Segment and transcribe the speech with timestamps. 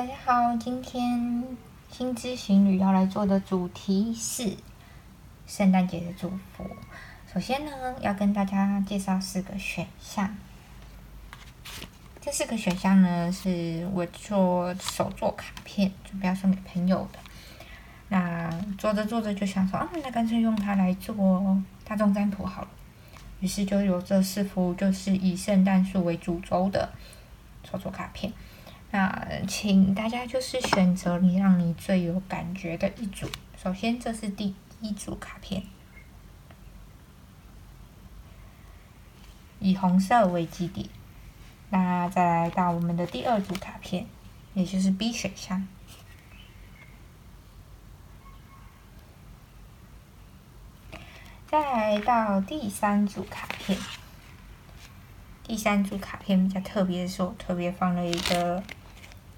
[0.00, 1.44] 大家好，今天
[1.90, 4.56] 新知行旅要来做的主题是
[5.46, 6.64] 圣诞节的祝福。
[7.30, 10.34] 首先呢，要跟大家介绍四个选项。
[12.18, 17.18] 这四个选项呢，是我做手做卡片，准备要送给朋友的。
[18.08, 22.68] 那做着做着就想说，啊，那干脆用它来做大众占卜好了。
[23.40, 26.88] 于是就有这四幅，就是以圣诞树为主轴的
[27.70, 28.32] 手作卡片。
[28.92, 33.28] 那请大家就是选择你让你最有感觉的一组。
[33.56, 35.62] 首先，这是第一组卡片，
[39.60, 40.90] 以红色为基底。
[41.68, 44.06] 那再来到我们的第二组卡片，
[44.54, 45.68] 也就是 B 选项。
[51.46, 53.78] 再来到第三组卡片，
[55.44, 58.60] 第三组卡片比较特别的是，我特别放了一个。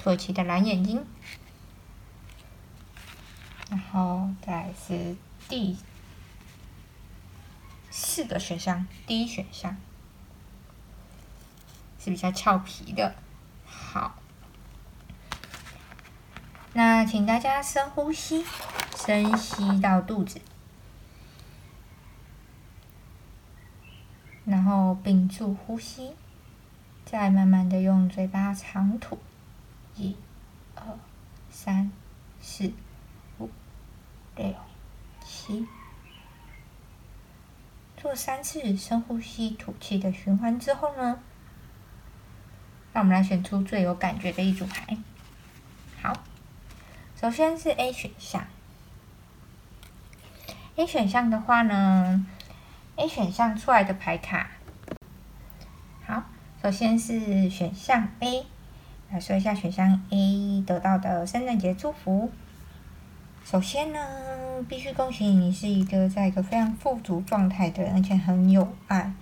[0.02, 1.06] 土耳其的蓝眼睛，
[3.70, 5.16] 然后再是
[5.48, 5.78] 第
[7.88, 9.76] 四个选项，第一选项
[12.00, 13.14] 是比较俏皮的。
[13.64, 14.16] 好，
[16.72, 18.44] 那请大家深呼吸，
[18.96, 20.40] 深吸到肚子，
[24.44, 26.16] 然后屏住呼吸，
[27.04, 29.20] 再慢慢的用嘴巴长吐。
[29.96, 30.16] 一、
[30.74, 30.82] 二、
[31.50, 31.90] 三、
[32.40, 32.72] 四、
[33.38, 33.50] 五、
[34.36, 34.54] 六、
[35.24, 35.66] 七，
[37.96, 41.20] 做三次深呼吸、吐气的循环之后呢，
[42.92, 44.96] 让我们来选出最有感觉的一组牌。
[46.00, 46.12] 好，
[47.20, 48.46] 首先是 A 选项。
[50.76, 52.26] A 选项的话呢
[52.96, 54.50] ，A 选项出来的牌卡，
[56.06, 56.24] 好，
[56.62, 58.46] 首先是选项 A。
[59.12, 62.30] 来说一下选项 A 得到的圣诞节祝福。
[63.44, 63.98] 首先呢，
[64.66, 69.12] 必须恭喜你，是一个在一个非常富足状态的人，而且很有爱。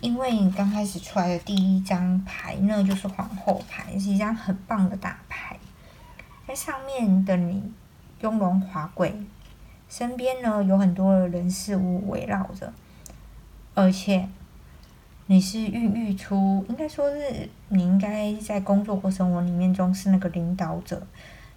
[0.00, 5.56] 因为你刚开始出来的第一张牌呢，就是皇后牌，是一张很棒的大牌。
[6.46, 7.72] 在上面的你
[8.20, 9.12] 雍容华贵，
[9.88, 12.72] 身边呢有很多的人事物围绕着，
[13.74, 14.28] 而且。
[15.26, 21.06] 你是孕育出，应该说是你应该在工作或生活里面中是那个领导者，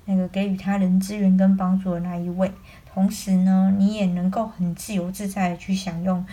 [0.05, 2.51] 那个给予他人资源跟帮助的那一位。
[2.93, 6.23] 同时呢，你也能够很自由自在的去享用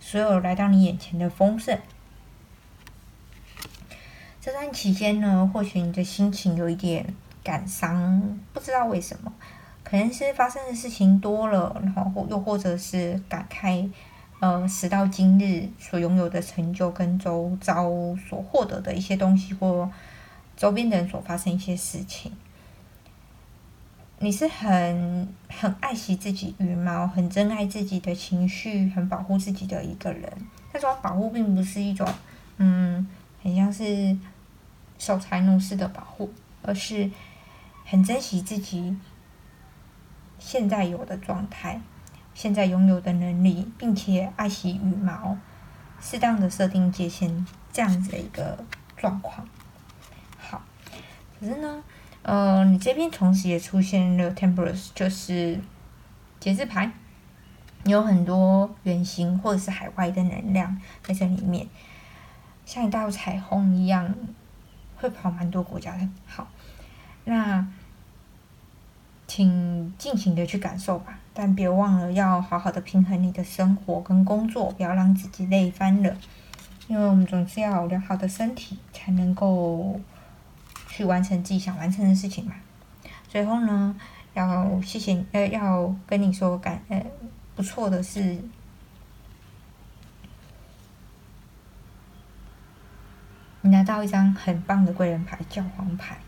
[0.00, 1.78] 所有来到你眼前的丰盛。
[4.40, 7.14] 这段期间呢，或许你的心情有一点
[7.44, 9.32] 感伤，不知道为什么，
[9.84, 13.90] 可能是发生的事情多了，然后又或者是感慨。
[14.44, 17.88] 呃，时到今日所拥有的成就跟周遭
[18.28, 19.90] 所获得的一些东西，或
[20.54, 22.30] 周边的人所发生一些事情，
[24.18, 30.30] 你是很很爱惜自己羽毛，很珍爱自己的情绪，很保护自己的一个人。
[30.74, 32.06] 那种保护并不是一种，
[32.58, 33.08] 嗯，
[33.42, 34.14] 很像是
[34.98, 37.10] 守财奴式的保护，而是
[37.86, 38.94] 很珍惜自己
[40.38, 41.80] 现在有的状态。
[42.34, 45.38] 现在拥有的能力，并且爱惜羽毛，
[46.00, 48.62] 适当的设定界限，这样子的一个
[48.96, 49.48] 状况。
[50.36, 50.62] 好，
[51.40, 51.82] 可是呢，
[52.22, 55.60] 呃，你这边同时也出现了 Temperance，就是
[56.40, 56.90] 节制牌，
[57.84, 61.66] 有很多圆形或者是海外的能量在这里面，
[62.66, 64.14] 像一道彩虹一样，
[64.96, 66.08] 会跑蛮多国家的。
[66.26, 66.48] 好，
[67.24, 67.66] 那。
[69.26, 76.16] 请尽情的去感受吧，但别忘了要好好的平衡你的生活跟工作，不要让自己累翻了。
[76.86, 79.98] 因为我们总是要有良好的身体，才能够
[80.86, 82.54] 去完成自己想完成的事情嘛。
[83.26, 83.96] 最后呢，
[84.34, 87.04] 要谢谢呃，要跟你说感呃
[87.56, 88.38] 不错的是，
[93.62, 96.18] 你拿到一张很棒的贵人牌，教皇牌。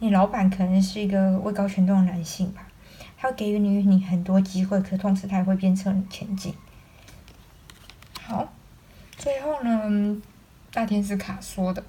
[0.00, 2.66] 你老板可能是一个位高权重的男性吧，
[3.24, 6.54] 他会给予你你很多机会，可同时它也会鞭策你前进。
[8.20, 8.52] 好，
[9.16, 10.20] 最后呢，
[10.70, 11.82] 大天使卡说的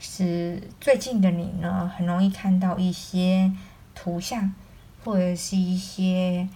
[0.00, 3.52] 是最近的你呢，很容易看到一些
[3.94, 4.54] 图像，
[5.04, 6.48] 或者是一些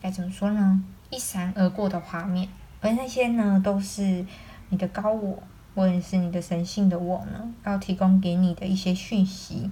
[0.00, 0.80] 该怎么说呢，
[1.10, 2.48] 一闪而过的画面，
[2.80, 4.24] 而那些呢，都是
[4.68, 5.42] 你的高我。
[5.74, 9.68] 或者是你的神性的我呢，要提供给你的一些讯息，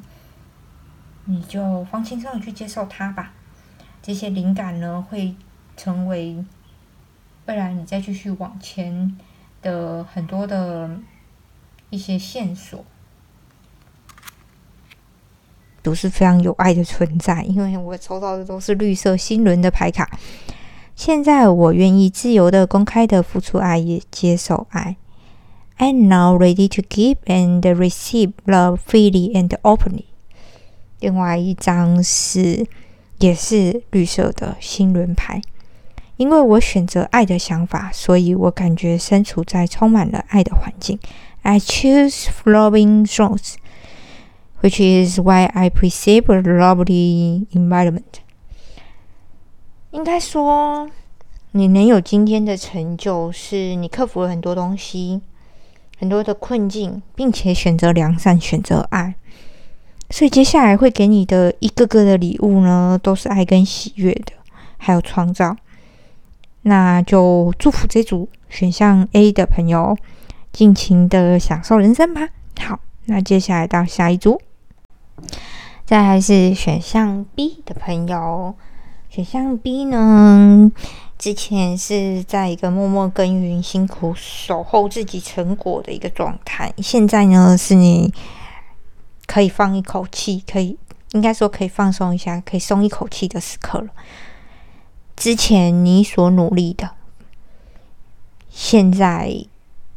[1.25, 3.33] 你就放轻松的去接受它吧。
[4.03, 5.35] 这些灵感呢，会
[5.77, 6.45] 成为
[7.47, 9.17] 未来你再继续往前
[9.61, 10.99] 的很多的
[11.91, 12.85] 一些线索。
[15.83, 20.09] 都是非常有爱的存在，因为我抽到的都是绿色星轮的牌卡。
[20.95, 24.97] 现在我愿意自由的、公开的付出爱，也接受爱。
[25.79, 30.12] I'm now ready to give and receive love freely and openly。
[31.03, 32.65] 另外一张是
[33.19, 35.43] 也是绿色的星轮牌，
[36.17, 40.99] 因为我选择爱的想法，所以我感觉身处在充满了爱的环境。
[41.43, 43.57] I choose flowing thoughts。
[44.63, 48.23] which is why I perceive a lovely environment。
[49.91, 50.89] 应该说，
[51.51, 55.21] 你能有今天的成就，是你克服了很多东西，
[55.99, 59.17] 很多的困境，并且选择良善，选择爱。
[60.13, 64.33] 所以接下来会给你的一个个的礼物呢，都是爱跟喜悦的，
[64.77, 65.57] 还有创造。
[66.65, 69.97] 那就祝福这组选项 A 的朋友，
[70.53, 72.29] 尽情的享受人生吧。
[72.61, 74.39] 好，那接下来到下一组。
[75.87, 78.55] 再还是选项 B 的朋友，
[79.09, 80.71] 选项 B 呢，
[81.19, 88.13] 之前是在一个默默耕耘、辛苦守候自己成果的一个状态，现在呢是你
[89.27, 90.77] 可以放一口气，可以
[91.13, 93.89] 应该说可以放松一下，可以松一口气的时刻了。
[95.17, 96.91] 之前你所努力的，
[98.49, 99.33] 现在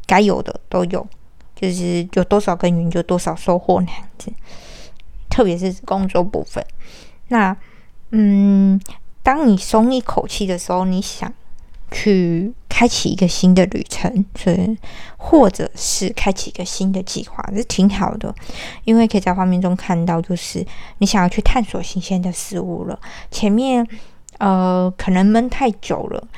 [0.06, 1.06] 该有的都有，
[1.54, 4.32] 就是有多少耕耘就多少收获那样子。
[5.28, 6.64] 特别是工作部分，
[7.28, 7.54] 那
[8.10, 8.80] 嗯，
[9.22, 11.30] 当你松一口气的时候，你想
[11.90, 14.76] 去开启一个新的旅程，所以
[15.16, 18.34] 或者是开启一个新的计划，是挺好的，
[18.84, 20.64] 因为可以在画面中看到，就是
[20.98, 22.98] 你想要去探索新鲜的事物了。
[23.30, 23.86] 前面
[24.38, 26.28] 呃，可能闷太久了，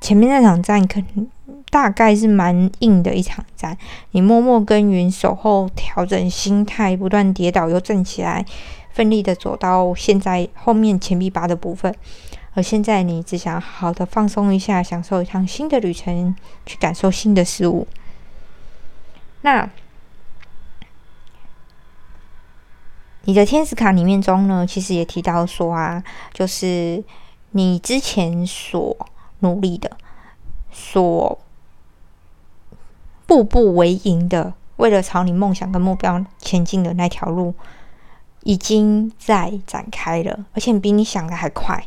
[0.00, 1.26] 前面那场战可能。
[1.70, 3.74] 大概是蛮硬的一场战，
[4.10, 8.44] 你默默耕耘，守候，调整心态，不断跌倒又站起来，
[8.92, 11.94] 奋力的走到现在后面前臂八的部分。
[12.54, 16.34] 而现在你只想好好的放松一下，享受一趟新的旅程，
[16.66, 17.86] 去感受新的事物。
[19.40, 19.70] 那
[23.24, 26.02] 你的天使卡里面中呢，其实也提到说啊，
[26.32, 27.02] 就是
[27.50, 28.96] 你之前所
[29.40, 29.96] 努力的，
[30.70, 31.38] 所。
[33.24, 37.54] 步步为营的，为了朝你梦想跟目标前进的那条路，
[38.42, 41.82] 已经在展开了，而且比你想的还快。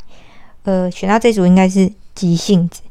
[0.66, 2.82] 呃，选到这组应该是急性子，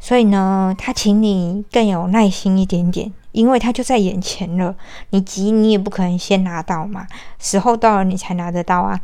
[0.00, 4.74] 所以呢，他请你更有耐心一点点，因为他就在眼前了。
[5.10, 7.06] 你急，你也不可能先拿到嘛，
[7.38, 8.98] 时候到了你才拿得到啊。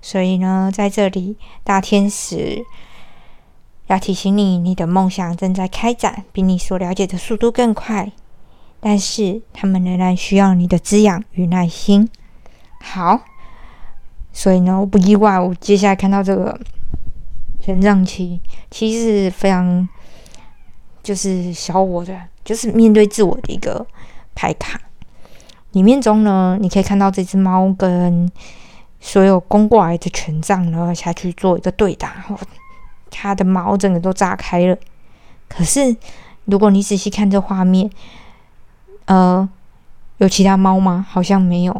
[0.00, 2.64] 所以呢，在这里，大天使。
[3.88, 8.10] 要提醒你，你的梦想正在开展，比你所了解的速度更快。
[8.80, 12.08] 但是，他们仍然需要你的滋养与耐心。
[12.80, 13.20] 好，
[14.32, 16.58] 所以呢，我不意外，我接下来看到这个
[17.64, 18.38] 权杖七，
[18.70, 19.88] 其实是非常
[21.02, 22.14] 就是小我的，
[22.44, 23.86] 就是面对自我的一个
[24.34, 24.78] 牌卡。
[25.72, 28.30] 里面中呢，你可以看到这只猫跟
[29.00, 32.26] 所有攻过来的权杖呢下去做一个对打。
[33.10, 34.76] 它的毛整个都炸开了，
[35.48, 35.96] 可是
[36.44, 37.88] 如果你仔细看这画面，
[39.06, 39.48] 呃，
[40.18, 41.06] 有其他猫吗？
[41.08, 41.72] 好像没有，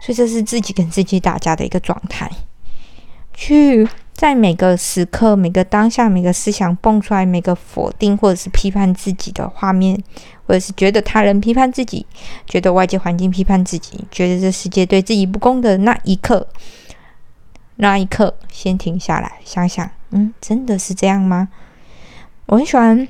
[0.00, 2.30] 所以这是自己跟自己打架的一个状态。
[3.34, 3.88] 去
[4.22, 10.00] 在每个时刻、每个当下、每个思想蹦出来、每个否定或者是批判自己的画面，
[10.46, 12.06] 或者是觉得他人批判自己，
[12.46, 16.46] 觉得外界环境批判自己，觉得这世界对自己不公的那一刻，
[17.74, 19.90] 那一刻，先停下来想想。
[20.10, 21.48] 嗯，真的是这样吗？
[22.46, 23.08] 我很喜欢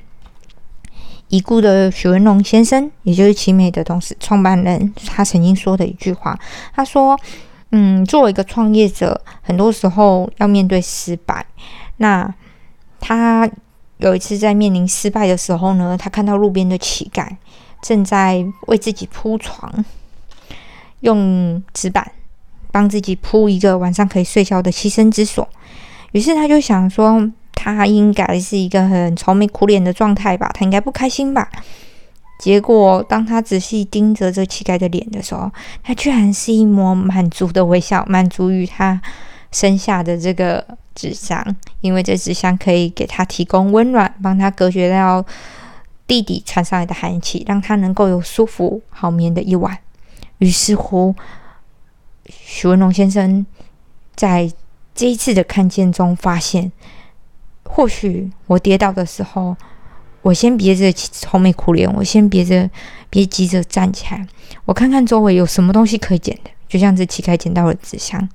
[1.28, 6.40] 已故的许文龙先生，也就是奇美的董事创办人，他曾经说的一句话。
[6.75, 7.21] 他说
[7.73, 11.45] ：“嗯，作为一个创业者，很多时候要面对失败。
[11.97, 12.33] 那
[13.00, 13.50] 他
[13.97, 17.26] 有一次在面临失败的时候呢，他看到路边的乞丐
[17.83, 19.85] 正在为自己铺床，
[21.00, 22.12] 用纸板
[22.71, 25.49] 帮自己铺一个晚上可以睡觉的栖身之所。”
[26.12, 31.49] 于是他就想说，他应该是一个很愁眉苦脸的状态吧，他应该不开心吧。
[32.39, 35.51] 结果当他仔细盯着这乞丐的脸的时候，
[35.83, 39.01] 他居然是一抹满足的微笑，满足于他
[39.51, 41.45] 身下的这个纸箱，
[41.81, 45.25] 因为这纸箱可以给他提供温暖，帮他隔绝掉
[46.07, 49.79] 地底传上来的寒气，让他能够有舒服好眠的一晚。
[50.39, 51.15] 于是乎，
[52.27, 53.47] 许文龙先生
[54.15, 54.51] 在。
[54.95, 56.71] 这一次的看见中，发现
[57.65, 59.57] 或许我跌倒的时候，
[60.23, 62.71] 我先别着愁眉苦脸，我先别着
[63.11, 64.26] 别急着站起来，
[64.64, 68.29] 我看看周围有什么东西可以捡的，就像这乞丐捡到了纸箱，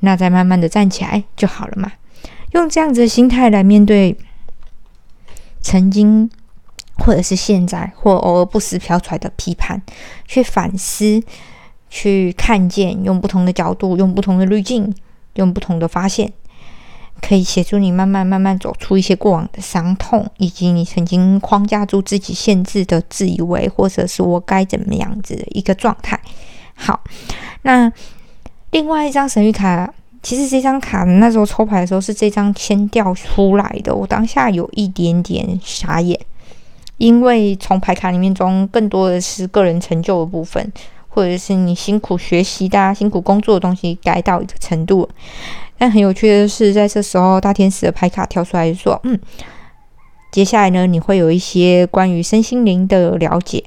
[0.00, 1.90] 那再慢慢的站起来就好了嘛。
[2.52, 4.16] 用这样子的心态来面对
[5.60, 6.30] 曾经
[6.98, 9.82] 或者是现在或偶尔不时飘出来的批判，
[10.26, 11.22] 去反思，
[11.88, 14.94] 去看见，用不同的角度，用不同的滤镜，
[15.34, 16.32] 用不同的发现。
[17.20, 26.20] 可以协助你慢慢慢慢走出一些过往的伤痛，以及你曾经框架住自己限制的自以为，或者是我该怎么样子的一个状态。
[26.74, 27.02] 好，
[27.62, 27.90] 那
[28.70, 29.92] 另外一张神谕卡，
[30.22, 36.18] 其实这张卡那时候抽牌的时候是这张签掉出来的，我当下有一点点傻眼，
[36.98, 40.72] 因为从牌卡里面中更多的是个人成就的部分，
[41.16, 45.08] 或者是你辛苦学习的、辛苦工作的东西该到一个程度。
[45.78, 49.18] 但很有趣的是，在这时候，大天使的牌卡跳出来说：“嗯，
[50.30, 53.64] 接下来呢，你会有一些关于身心灵的了解，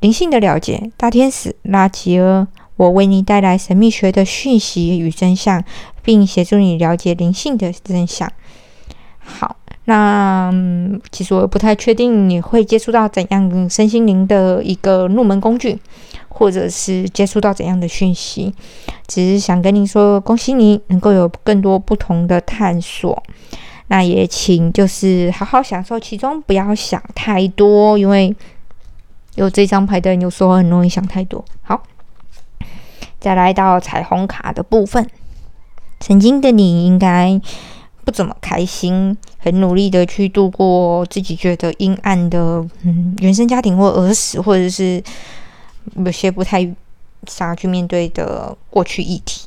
[0.00, 0.90] 灵性的了解。
[0.98, 2.46] 大天使拉吉尔，
[2.76, 5.64] 我为你带来神秘学的讯息与真相，
[6.02, 8.30] 并协助你了解灵性的真相。
[9.18, 9.56] 好，
[9.90, 10.52] 那
[11.10, 15.78] 其实我不太确定你会接触到怎样身心灵的一个入门工具。”
[16.32, 18.54] 或者是接触到怎样的讯息，
[19.06, 23.22] 只是想跟您说，恭喜你能够有更多不同的探索。
[23.88, 28.34] 那也请就是好好享受其中，不要想太多，因为
[29.34, 31.44] 有这张牌的人有时候很容易想太多。
[31.60, 31.82] 好，
[33.18, 35.06] 再来到彩虹卡的部分，
[35.98, 37.38] 曾经的你应该
[38.10, 45.00] 不怎么开心，很努力的去度过自己觉得阴暗的嗯原生家庭或儿时，或者是。
[45.96, 46.62] 有些不太
[47.26, 49.46] 想要去面对的过去议题，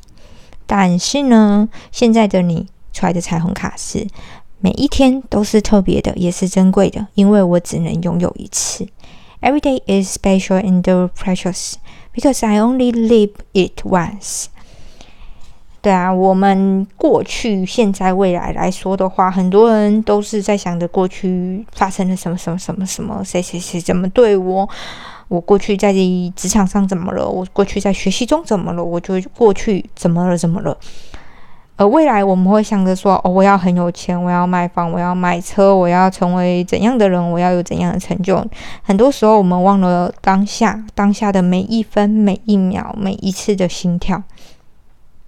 [0.65, 4.05] 但是呢，现在的你出来的彩虹卡是
[4.59, 8.87] 每一天都是特别的，也是珍贵的，因为我只能拥有一次。
[9.41, 11.73] Every day is special and precious
[12.13, 14.45] because I only live it once。
[15.83, 24.69] 对啊，我们过去、现在、未来来说的话，很多人都是在想着过去发生了什么、什么、什么、什么，谁谁谁怎么对我。
[25.27, 27.27] 我过去在职场上怎么了？
[27.27, 28.81] 我过去在学习中怎么了？
[28.81, 30.37] 我就过去怎么了？
[30.37, 30.77] 怎么了？
[31.75, 37.31] 而未来我们会想着说：哦，我要很有钱，我要买房，我要买车，我要成为怎样的人？
[37.31, 38.41] 我要有怎样的成就？
[38.83, 44.21] 很多时候我们忘了当下，当下的每一分、每一秒、每一次的心跳，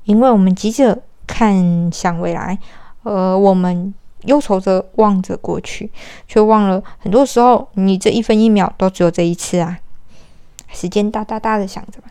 [0.06, 2.58] 因为我们急着看向未来，
[3.04, 3.94] 而我们
[4.24, 5.92] 忧愁着望着过去，
[6.28, 9.78] 却忘了很多时候，你这一分一秒都只有这一次啊。
[10.72, 12.10] 时间哒哒哒的响着吧，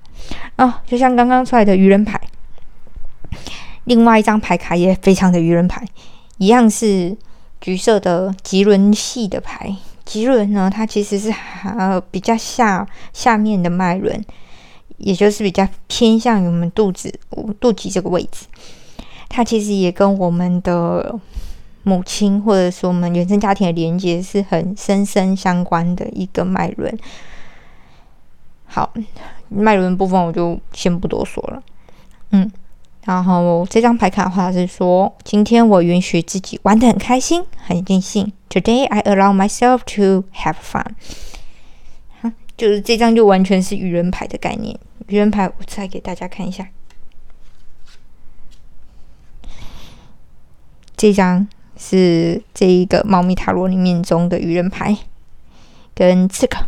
[0.56, 2.20] 啊，就像刚刚出来的愚人牌，
[3.84, 5.84] 另外一张牌卡也非常的愚人牌，
[6.38, 7.16] 一样是
[7.60, 9.76] 橘色的吉轮系的牌。
[10.04, 11.32] 吉轮呢，它其实是
[11.64, 14.24] 呃比较下下面的脉轮，
[14.96, 17.12] 也就是比较偏向于我们肚子
[17.60, 18.46] 肚脐这个位置。
[19.28, 21.18] 它其实也跟我们的
[21.82, 26.96] 母亲或者说我们原生家庭的连接是很深深相关的一个脉轮。
[28.66, 28.92] 好，
[29.48, 31.62] 脉轮部分我就先不多说了。
[32.30, 32.50] 嗯，
[33.04, 38.32] 然后这张牌卡的话是说，今天我允许自己玩的很开心，很尽兴。
[38.48, 40.86] Today I allow myself to have fun。
[42.56, 44.78] 就是这张就完全是愚人牌的概念。
[45.08, 46.68] 愚人牌，我再给大家看一下。
[50.96, 51.46] 这张
[51.76, 54.96] 是这一个猫咪塔罗里面中的愚人牌，
[55.94, 56.66] 跟这个。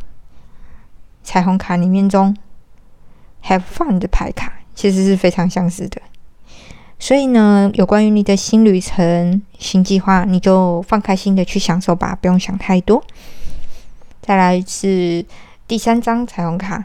[1.23, 2.37] 彩虹卡里面中
[3.43, 6.01] ，Have fun 的牌卡其实是非常相似的，
[7.01, 13.03] 所以呢，有关于你的新旅程、新计划，你就放开心的去享受吧，不用想太多。
[14.23, 15.25] 再来是
[15.69, 16.85] 第三张彩虹卡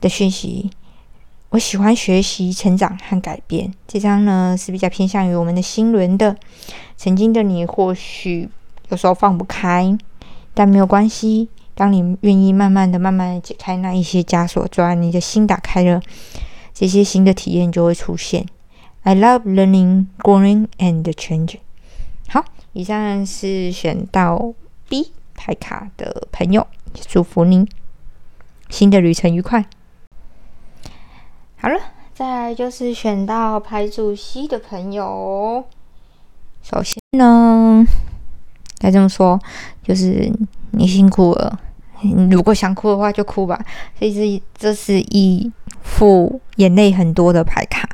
[0.00, 0.70] 的讯息，
[1.50, 3.70] 我喜欢学习、成长和改变。
[3.86, 6.34] 这张呢是比较偏向于我们的心轮的，
[6.96, 8.48] 曾经的你或许
[8.88, 9.98] 有时候放不开，
[10.54, 11.50] 但没有关系。
[11.74, 16.00] 当你愿意慢慢的、慢慢的解开那一些枷锁，之后，你的心打开了，
[16.72, 18.46] 这些新的体验就会出现。
[19.02, 21.60] I love learning, growing, and changing。
[22.28, 24.54] 好，以上是选到
[24.88, 26.66] B 牌卡的朋友，
[27.06, 27.68] 祝福您
[28.68, 29.64] 新的旅程愉快。
[31.56, 31.78] 好了，
[32.14, 35.64] 再来就是选到牌主 C 的朋友。
[36.62, 37.84] 首先呢，
[38.78, 39.40] 该这么说，
[39.82, 40.30] 就是
[40.72, 41.60] 你辛苦了。
[42.30, 43.64] 如果想哭的话，就哭吧。
[43.98, 45.50] 这是这是一
[45.82, 47.88] 副眼泪很多的牌卡，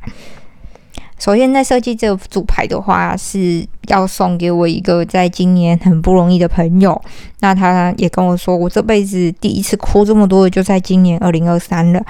[1.25, 7.01] 首先，在设计这组牌的话，是要送给我一个在今年很不容易的朋友。
[7.41, 12.05] 那他也跟我说，我这辈子第一次哭这么多，就在今年二零二三了。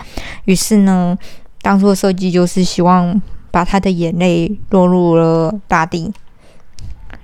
[0.47, 1.16] 于是呢，
[1.62, 6.12] 当初的设计就是希望把他的眼泪落入了大地，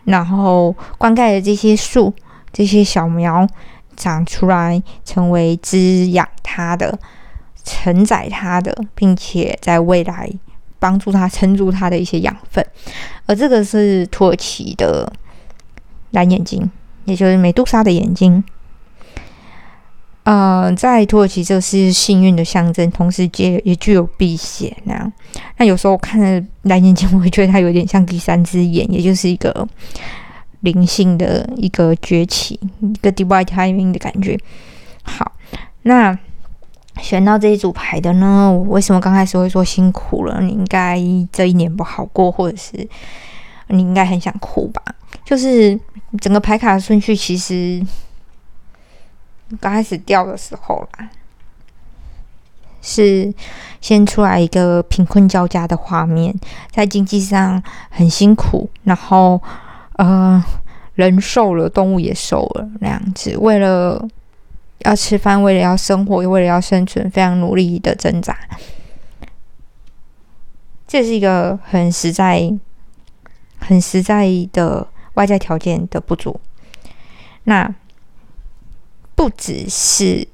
[0.04, 2.14] 然后灌溉的这些树、
[2.52, 3.44] 这些小苗
[3.96, 6.96] 长出来，成为滋养他的、
[7.64, 10.30] 承载他的，并且在未来。
[10.80, 12.66] 帮助他撑住他的一些养分，
[13.26, 15.12] 而这个是土耳其的
[16.10, 16.68] 蓝眼睛，
[17.04, 18.42] 也就是美杜莎的眼睛。
[20.24, 25.12] 呃，在土耳其这是幸运的象征，同时也也具有辟邪那样。
[25.58, 26.20] 那有时候我看
[26.62, 29.68] 蓝眼睛，我会觉得它有点像第三只眼，也就是一个
[30.60, 34.38] 灵性的一个崛起，一个 divine timing 的感觉。
[35.02, 35.32] 好，
[35.82, 36.18] 那。
[37.02, 38.50] 选到这一组牌的呢？
[38.50, 40.40] 我为什么刚开始会说辛苦了？
[40.40, 40.98] 你应该
[41.32, 42.88] 这一年不好过，或者是
[43.68, 44.82] 你应该很想哭吧？
[45.24, 45.78] 就是
[46.20, 47.84] 整个牌卡的顺序，其实
[49.60, 51.08] 刚开始掉的时候啦，
[52.82, 53.32] 是
[53.80, 56.34] 先出来一个贫困交加的画面，
[56.70, 59.40] 在经济上很辛苦，然后
[59.96, 60.42] 呃，
[60.94, 64.08] 人瘦了，动物也瘦了，那样子，为了。
[64.80, 68.36] 要吃饭，为了要生活，又为了要生存，非常努力的挣扎。
[70.88, 72.50] 这是一个很实在、
[73.58, 76.40] 很实在的外在条件的不足。
[77.44, 77.72] 那
[79.14, 80.26] 不只是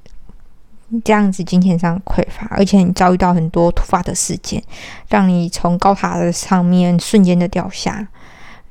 [1.03, 4.63] 这样子，金钱上匮乏，而且你遭遇到很多突发的事件，
[5.09, 8.07] 让你从高塔的上面瞬间的掉下，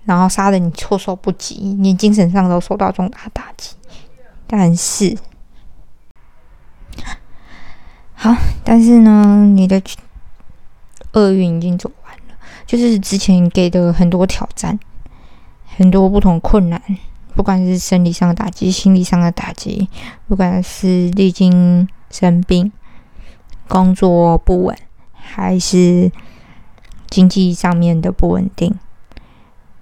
[0.06, 3.76] 然后杀的你措手不及，你精神上都受到重大打击。
[4.46, 5.16] 但是。
[8.26, 9.80] 好，但是呢，你的
[11.12, 12.34] 厄运已经走完了，
[12.66, 14.76] 就是之前给的很多挑战，
[15.76, 16.82] 很多不同困难，
[17.36, 19.88] 不管是生理上的打击、心理上的打击，
[20.26, 22.72] 不管是历经生病、
[23.68, 24.76] 工作不稳，
[25.12, 26.10] 还是
[27.08, 28.76] 经济上面的不稳定，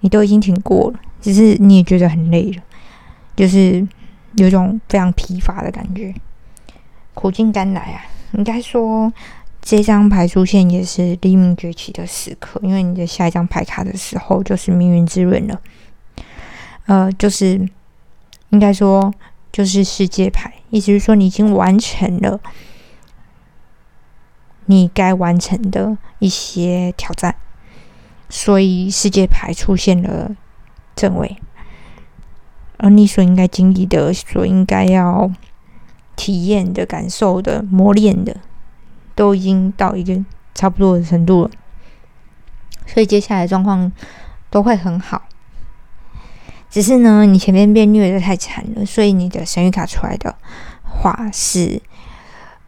[0.01, 2.61] 你都已经挺过了，只是你也觉得很累了，
[3.35, 3.87] 就是
[4.35, 6.13] 有种非常疲乏的感觉，
[7.15, 8.05] 苦尽甘来啊。
[8.33, 9.11] 应该说，
[9.61, 15.61] 这张牌出现也是黎明崛起的时刻，因为你的下一张牌卡的时候就是命运之轮了。
[16.85, 17.67] 呃，就是
[18.49, 19.13] 应该说，
[19.51, 22.39] 就是世界牌，意思是说你已经完成了
[24.65, 27.35] 你该完成的一些挑战，
[28.29, 30.35] 所以世界牌出现了
[30.95, 31.37] 正位，
[32.77, 35.31] 而你所应该经历的，所应该要。
[36.25, 38.35] 体验的感受的磨练的，
[39.13, 40.19] 都已经到一个
[40.55, 41.51] 差不多的程度了，
[42.87, 43.91] 所以接下来状况
[44.49, 45.21] 都会很好。
[46.67, 50.33] 只是呢，你前面被虐的太惨了，所以你的神谕卡出来的
[50.81, 51.79] 话是，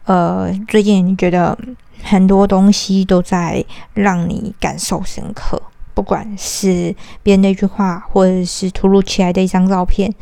[0.04, 1.58] 呃，最近觉得
[2.04, 5.60] 很多东西都在让你感受深刻，
[5.94, 6.94] 不管是
[7.24, 10.14] 别人的一句话，或者是突如其来的一张照片。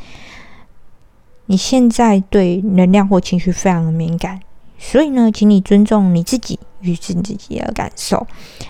[1.46, 4.40] 你现在对能量或情绪非常的敏感，
[4.78, 8.26] 所以呢，请你尊重你自己与自己的感受。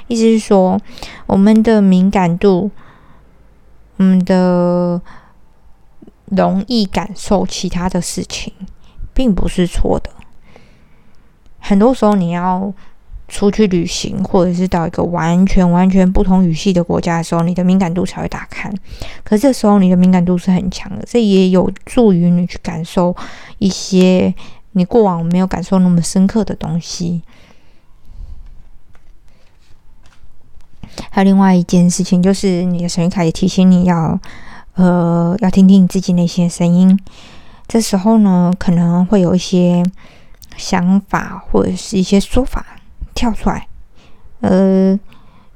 [0.06, 0.80] 意思是说，
[1.26, 2.70] 我们的敏感度，
[3.96, 5.00] 我们的
[6.26, 8.52] 容易感受其他的事情，
[9.12, 10.10] 并不是错的。
[11.58, 12.72] 很多时候，你要。
[13.28, 18.72] 出去旅行，或者是到一个完全完全不同语系的国家的时候，你的敏感度才会打开。
[19.24, 23.14] 可这时候你的敏感度是很强的，这也有助于你去感受
[23.58, 24.32] 一些
[24.72, 27.22] 你过往没有感受那么深刻的东西。
[31.10, 34.18] 还有另外一件事情，就是你的神谕卡也提醒你要，
[34.74, 36.98] 呃，要听听你自己内心的声音。
[37.66, 39.82] 这时候呢，可能会有一些
[40.56, 42.64] 想法或者是一些说法。
[43.16, 43.66] 跳出来，
[44.40, 44.96] 呃，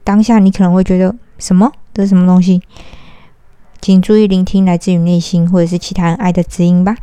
[0.03, 1.71] 当下你可能会觉得什么？
[1.93, 2.63] 这是什么东西？
[3.83, 6.97] 请注意聆听来自于内心或者是其他人爱的指引吧。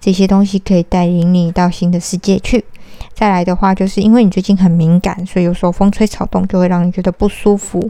[0.00, 2.64] 这些东西可以带领你到新的世界去。
[3.14, 7.88] 再来的话，就是因为你最近很敏感，所以有时候风吹草动就会让你觉得不舒服。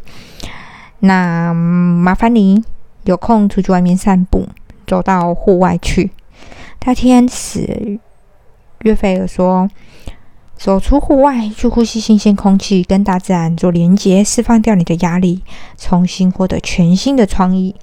[1.01, 2.63] 那麻烦你
[3.05, 4.47] 有空出去外面散步，
[4.87, 6.11] 走到户外去。
[6.79, 7.99] 大天使
[8.81, 9.71] 约菲尔说。
[10.63, 15.43] 走出户外，去呼吸新鲜空气，跟大自然做连接，释放掉你的压力，
[15.77, 17.75] 重新获得全新的创意。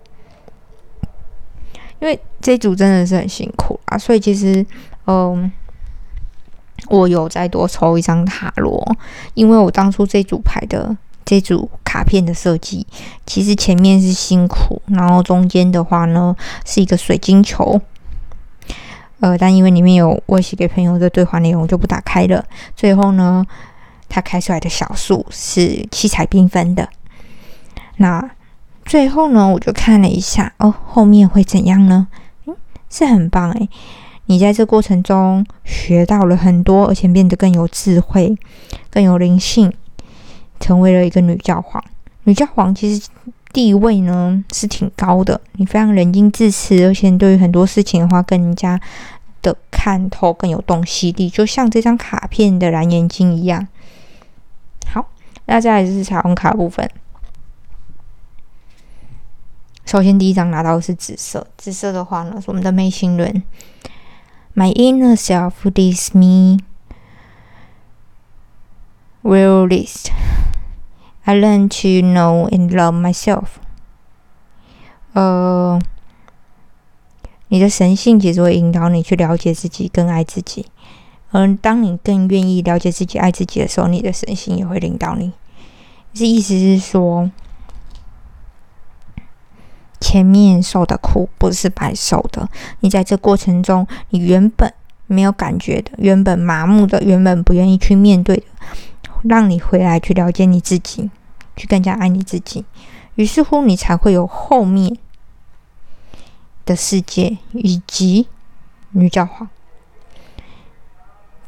[1.99, 4.65] 因为这组真的是很辛苦啊，所以其实，
[5.07, 5.51] 嗯，
[6.87, 8.95] 我有再多抽一张塔罗，
[9.33, 12.87] 因为我当初这组牌的这组卡片的设计，
[13.25, 16.33] 其实前面是辛苦，然后中间的话呢
[16.65, 17.81] 是一个水晶球。
[19.19, 22.43] 呃，但因为里面有我写给朋友的对话内容，就不打开了。
[22.75, 23.45] 最后呢，
[24.07, 26.87] 他开出来的小数是七彩缤纷的。
[27.97, 28.31] 那
[28.85, 32.07] 最后呢，我就看了一下，哦，后面会怎样呢？
[32.45, 32.55] 嗯，
[32.89, 33.69] 是很棒诶。
[34.25, 38.37] 你在这过程中学到了很多，而且变得更有智慧、
[38.89, 39.73] 更有灵性，
[40.59, 41.83] 成为了一个女教皇。
[42.23, 43.09] 女教皇其实
[43.51, 48.79] 地位呢是挺高的，你非常冷静自持，而且对于很多事情的话更加
[49.41, 53.67] 的看透，更有洞悉力，就像这张卡片的蓝眼睛一样。
[54.87, 55.09] 好，
[55.45, 56.89] 那再来就是彩虹卡部分。
[59.85, 63.41] 首先第一张拿到的是紫色，紫色的话呢是我们的眉心轮。
[64.53, 66.59] My inner self is me.
[69.23, 70.11] Realist.
[71.29, 73.59] I learn to know and love myself.
[75.13, 75.79] 呃，
[77.49, 80.65] 你的神性其实会引导你去了解自己，更爱自己。
[81.29, 85.31] 而当你更愿意了解自己、爱自己的时候，你的神性也会领导你。
[86.13, 87.29] 这意思是说，
[90.01, 92.49] 前面受的苦不是白受的。
[92.79, 94.73] 你在这过程中，你原本
[95.05, 98.43] 没有感觉的，原本麻木的，原本不愿意去面对的，
[99.25, 101.11] 让你回来去了解你自己。
[101.59, 102.63] 去更加爱你自己，
[103.15, 104.97] 于是乎你才会有后面
[106.65, 108.27] 的世界以及
[108.91, 109.49] 女教皇。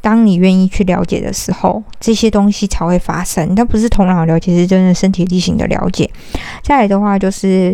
[0.01, 3.55] 当你愿意去了解的时候，这些东西才会发生。
[3.55, 6.11] 它不是头脑了解，是真的身体力行的了解。
[6.61, 7.73] 再来的话，就是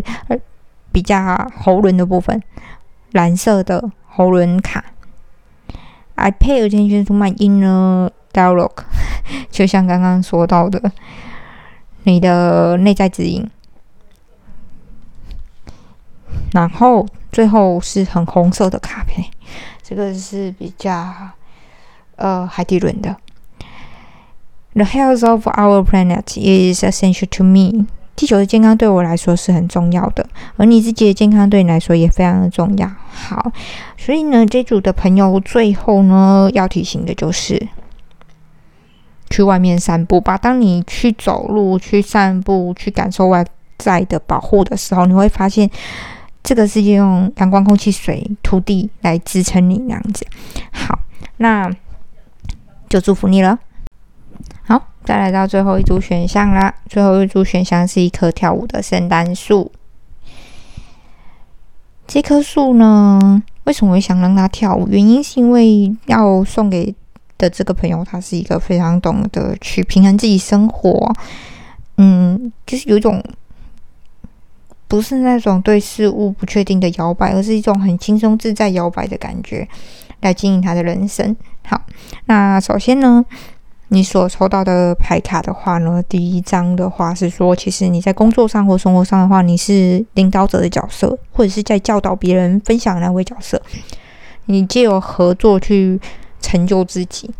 [0.92, 2.40] 比较喉轮的部分，
[3.12, 4.84] 蓝色的喉轮卡。
[6.14, 8.84] I pay attention to my inner dialogue，
[9.50, 10.92] 就像刚刚说到的。
[12.08, 13.46] 你的内在指引，
[16.52, 19.28] 然后最后是很红色的卡片，
[19.82, 21.14] 这个是比较
[22.16, 23.14] 呃海底轮的。
[24.72, 27.86] The health of our planet is essential to me。
[28.16, 32.90] 地球的健康对我来说是很重要的，而你自己的健康对你来说也非常的重要。
[33.10, 33.52] 好，
[33.98, 37.68] 所以呢，这组的朋友最后呢要提醒的就是。
[39.30, 40.36] 去外面散步吧。
[40.36, 43.44] 当你去走路、去散步、去感受外
[43.78, 45.70] 在的保护的时候，你会发现
[46.42, 50.26] 这个世界用阳光、空气、水、土地来支撑你，那样子。
[50.72, 50.98] 好，
[51.36, 51.70] 那
[52.88, 53.58] 就祝福你了。
[54.64, 56.74] 好，再来到最后一组选项啦。
[56.88, 59.70] 最后一组选项是一棵跳舞的圣诞树。
[62.06, 64.88] 这棵树呢，为什么会想让它跳舞？
[64.88, 66.94] 原因是因为要送给。
[67.38, 71.10] 的这个朋友，他是一个非常懂得去平衡自己生活，
[71.96, 73.22] 嗯，就是有一种
[74.88, 79.66] 不是那种对事物不确定的摇摆，而是一种很轻松自在摇摆的感觉，
[80.20, 81.34] 来经营他的人生。
[81.64, 81.80] 好，
[82.26, 83.24] 那首先呢，
[83.88, 93.62] 你所抽到的牌卡的话呢，第一张的话是说，其实你在工作上或生活上的话，你是领导者的角色，或者是在教导别人、分享那位角色，
[94.46, 96.00] 你借由合作去。
[96.40, 97.30] 成就自己，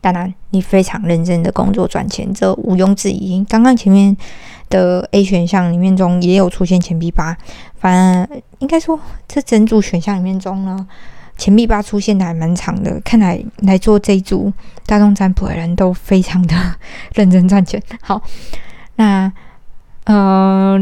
[0.00, 3.44] 当然，你非常认真的工作赚钱，这毋庸置疑。
[3.44, 4.16] 刚刚前面
[4.68, 7.36] 的 A 选项里面中也有出现钱币八，
[7.78, 10.88] 反正应该说这整组选项里面中呢，
[11.38, 13.00] 钱币八出现的还蛮长的。
[13.00, 14.52] 看来来做这一组
[14.86, 16.54] 大众占卜的人都非常的
[17.14, 17.80] 认真赚钱。
[18.00, 18.20] 好，
[18.96, 19.32] 那
[20.04, 20.76] 呃，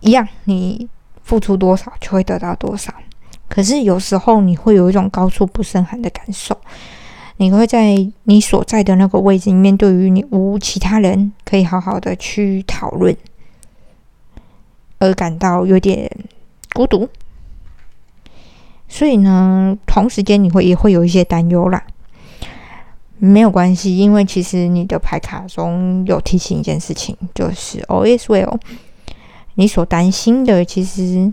[0.00, 0.88] 一样，你
[1.22, 2.90] 付出多少就会得到多少。
[3.52, 6.56] 可是有时候你会有一种高处不胜寒的感受，
[7.36, 13.14] 你会在你所在的那个位置里面，对于你无其他人可以好好的去讨论，
[15.00, 16.10] 而感到有点
[16.72, 17.06] 孤独。
[18.88, 21.84] 所以呢，同时间你会也会有一些担忧啦。
[23.18, 28.58] 没有关系，因为其实你的牌卡中有提醒一件事情，就是 always well，
[29.56, 31.30] 你所担心的其实。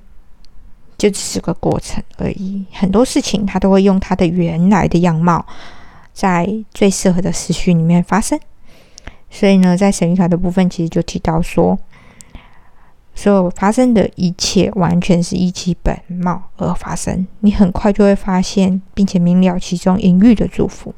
[0.99, 5.43] 就只是个过程而已，很多事情它都会用它的原来的样貌，
[6.11, 8.37] 在最适合的时序里面发生。
[9.29, 11.79] 所以呢，在神谕卡的部分，其实就提到说，
[13.15, 17.25] 所有发生的一切完全是依其本貌而发生。
[17.39, 20.93] 你很快就会发现，并且明了其中隐喻的祝福。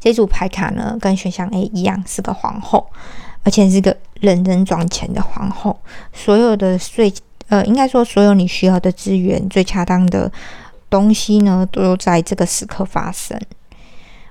[0.00, 2.88] 这组牌卡呢，跟选项 A 一样，是个皇后，
[3.42, 5.78] 而且是个认真赚钱的皇后。
[6.14, 7.12] 所有的税。
[7.48, 10.30] 呃，应该说，所有你需要的资源、最恰当的
[10.90, 13.40] 东西呢，都在这个时刻发生。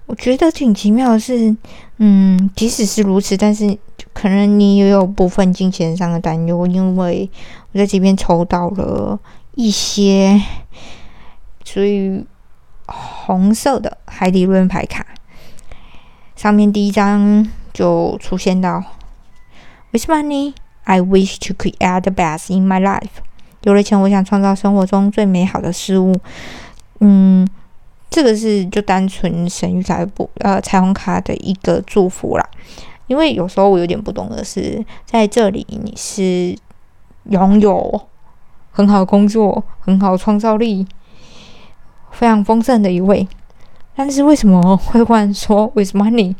[0.05, 1.55] 我觉得挺奇妙的是，
[1.97, 3.77] 嗯，即使是如此，但是
[4.13, 7.29] 可能你也有部分金钱上的担忧，因为
[7.73, 9.19] 我在这边抽到了
[9.55, 10.41] 一些
[11.65, 12.25] 属于
[12.85, 15.05] 红色的海底轮牌卡，
[16.37, 18.81] 上面第一张就出现到
[19.91, 20.53] ：With money,
[20.87, 23.21] I wish to create the best in my life。
[23.63, 26.15] 有了钱，我想创造生活中最美好的事物。
[26.99, 27.47] 嗯。
[28.09, 32.49] 这个是就单纯神谕彩不呃彩虹卡的一个祝福啦，
[33.05, 36.57] 因为有时候我有点不懂的是，在这里你是
[37.25, 38.01] 拥有
[38.71, 40.87] 很好的工作、很好创造力、
[42.09, 43.27] 非常丰盛的一位，
[43.97, 46.35] 但是为什么会忽然说 with money？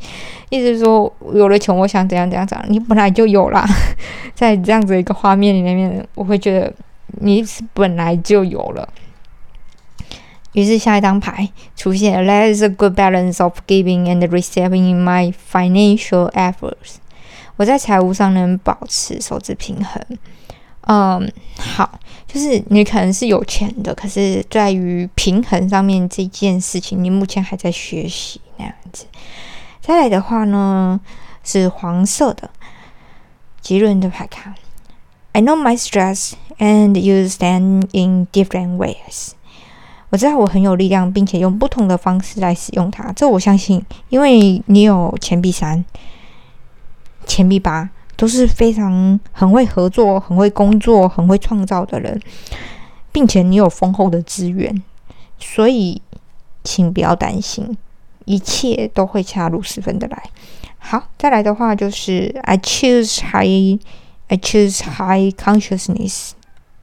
[0.50, 3.67] 意思说有了钱，我想怎样怎样怎样，你本来就有啦，
[4.36, 6.72] 在这样子一个画面里面，我会觉得
[7.20, 8.88] 你是本来就有了。
[10.54, 16.98] 于是下一张牌出现，There is a good balance of giving and receiving in my financial efforts。
[17.58, 20.00] 我在财务上能保持收支平衡。
[20.89, 29.06] 嗯，好，就是你可能是有钱的，可是在于平衡上面这件事情，你目前还在学习那样子。
[29.82, 31.00] 再来的话呢，
[31.43, 32.50] 是黄色的
[33.60, 34.56] 吉伦的牌卡。
[35.34, 39.32] I know my stress and you stand in different ways。
[40.10, 43.12] 我知道我很有力量，并且用不同的方式来使用它。
[43.12, 45.84] 这我相信，因为你有钱币三、
[47.26, 52.19] 钱币八，都是非常很会合作、很会工作、很会创造的人，
[53.13, 54.84] 并且你有丰厚的资源，
[55.39, 56.01] 所以
[56.63, 57.77] 请不要担心，
[58.25, 60.23] 一切都会恰如十分的来。
[60.80, 63.80] 好，再来的话就是 I choose high,
[64.27, 66.32] I choose high consciousness,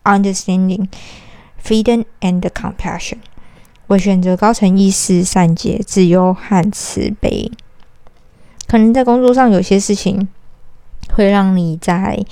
[0.04, 0.86] understanding.
[1.62, 3.20] Freedom and compassion，
[3.86, 7.50] 我选择高层意识、善解、自由和慈悲。
[8.66, 10.28] 可能在工作上有些事情
[11.12, 12.24] 会让你在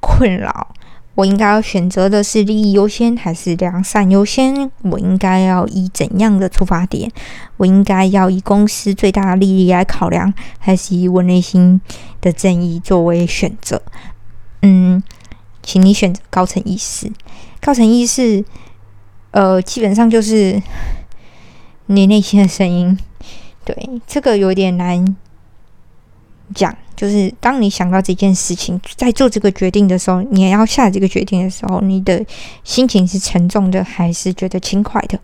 [0.00, 0.74] 困扰。
[1.16, 4.70] 我应该要选择的是利益优先还是良善优先？
[4.82, 7.10] 我应该要以怎样的出发点？
[7.58, 11.80] 我应该要以公司最大的利益来考量，还是以我内心
[12.22, 13.82] 的正义作为选择？
[14.62, 15.02] 嗯，
[15.62, 17.12] 请你选择高层意识。
[17.60, 18.42] 高层意识，
[19.32, 20.62] 呃，基本上就是
[21.86, 22.96] 你内心的声音。
[23.62, 25.16] 对，这个有点难
[26.54, 26.74] 讲。
[27.00, 32.22] 就是当你想到这件事情，在做这个决定的时候，你要下这个决定的时候，你的
[32.62, 35.18] 心情是沉重的，还是觉得轻快的？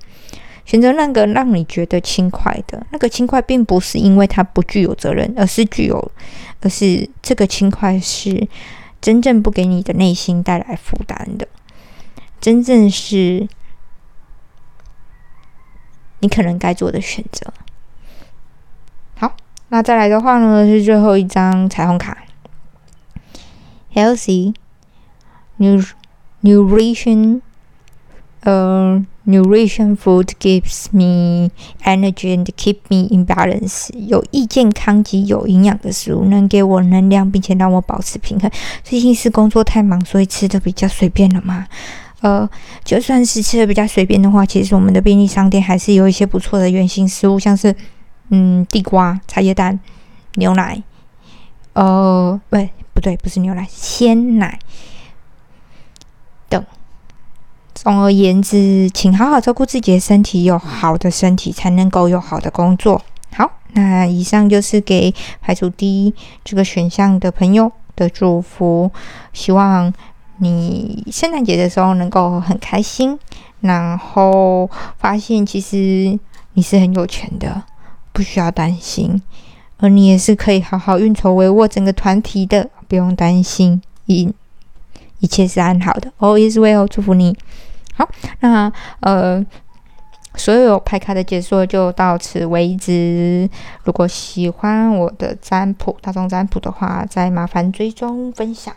[0.65, 6.11] 选择那个让你觉得轻快的，那个轻快，并不是因为它不具有责任，而是具有，
[6.63, 8.49] 而是这个轻快是
[9.03, 11.47] 真正不给你的内心带来负担的。
[12.41, 13.47] 真正是
[16.21, 17.53] 你可能该做的选择。
[19.69, 22.17] 那再来的话呢，是最后一张彩虹卡
[23.93, 24.55] ，healthy
[25.57, 25.83] new
[26.43, 27.41] nutrition，
[28.43, 31.51] 呃，nutrition food gives me
[31.83, 33.93] energy and keep me in balance。
[34.07, 38.49] 有益健康及有营养的食物能给我能量，并且让我保持平衡。
[38.85, 41.67] 最近是工作太忙，所以吃的比较随便了吗？
[42.21, 42.49] 呃，
[42.85, 47.75] 就算是吃的比较随便的话，其实我们的便利商店还是有一些不错的原型食物，像是
[48.31, 49.79] 嗯地瓜、茶叶蛋、
[50.35, 50.83] 牛奶，
[51.73, 54.59] 呃，不，不对，不是牛奶，鲜奶
[56.49, 56.65] 等。
[57.75, 63.03] 总而言之，请好好照顾自己的身体，有好的身体才能够有好的工作。
[63.35, 68.91] 好，那以上就是给排除第一这个选项的朋友的祝福，
[69.33, 69.93] 希望。
[70.39, 73.19] 你圣诞节的时候能够很开心，
[73.61, 76.19] 然后发现其实
[76.53, 77.63] 你是很有钱的，
[78.17, 79.21] 不需要担心，
[79.77, 84.33] 而你也是可以好好运筹帷幄整个团体的，不用担心，一
[85.19, 86.11] 一切是安好的。
[86.19, 87.37] All is well，祝福你。
[87.95, 88.09] 好，
[88.41, 89.45] 那呃。
[90.37, 93.49] 所有拍卡的解说就到此为止。
[93.85, 98.75] 如果喜欢我的占卜大众占卜的话，再麻烦追踪分享。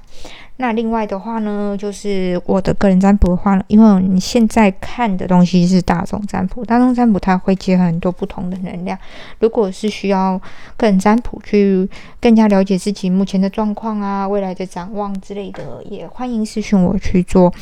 [0.61, 8.97] 那另外的话呢，就是我的个人占卜的话，因为你现在看的东西是大众占卜，大众占卜它会结合很多不同的能量。
[9.39, 10.41] 如果是需要
[10.75, 11.87] 个人占卜去
[12.19, 17.53] 更加了解自己目前的状况啊、未来的展望之类的，也欢迎私讯我去做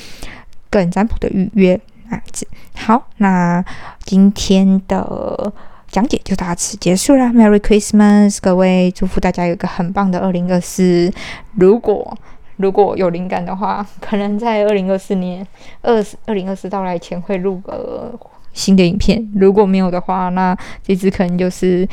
[0.71, 1.79] 个人占卜的预约。
[2.09, 3.63] 啊，子好，那
[4.03, 5.51] 今天的
[5.87, 7.25] 讲解就到此结束了。
[7.25, 11.11] Merry Christmas，各位，祝福大家有个很棒的二零二四。
[11.55, 12.17] 如果
[12.57, 15.45] 如果有灵感的话，可能在二零二四年
[15.81, 18.17] 二二零二四到来前会录个
[18.53, 19.29] 新的影片。
[19.35, 21.87] 如果没有的话，那这支可能就是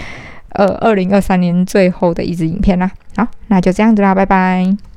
[0.50, 2.90] 呃二零二三年最后的一支影片啦。
[3.16, 4.93] 好，那就这样子啦，拜拜。